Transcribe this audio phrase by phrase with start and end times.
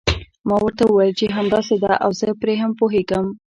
[0.47, 3.25] ما ورته وویل چې همداسې ده او زه هم پرې پوهیږم.